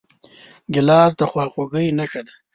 [0.73, 2.33] ګیلاس د خواخوږۍ نښه ده.